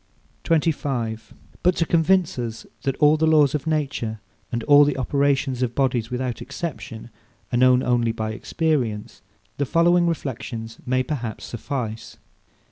25. 0.45 1.31
But 1.61 1.75
to 1.75 1.85
convince 1.85 2.39
us 2.39 2.65
that 2.81 2.95
all 2.97 3.17
the 3.17 3.27
laws 3.27 3.53
of 3.53 3.67
nature, 3.67 4.19
and 4.51 4.63
all 4.63 4.83
the 4.83 4.97
operations 4.97 5.61
of 5.61 5.75
bodies 5.75 6.09
without 6.09 6.41
exception, 6.41 7.11
are 7.53 7.57
known 7.57 7.83
only 7.83 8.11
by 8.11 8.31
experience, 8.31 9.21
the 9.57 9.65
following 9.67 10.07
reflections 10.07 10.79
may, 10.87 11.03
perhaps, 11.03 11.45
suffice. 11.45 12.17